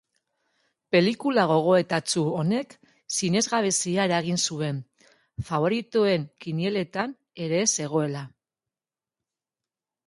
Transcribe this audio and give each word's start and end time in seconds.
Pelikula 0.95 1.43
gogoetatsu 1.51 2.23
honek 2.37 2.73
sinesgabezia 3.17 4.09
eragin 4.09 4.41
zuen, 4.51 4.81
faboritoen 5.51 6.27
kinieletan 6.47 7.17
ere 7.47 7.63
ez 7.69 7.73
zegoela. 7.83 8.27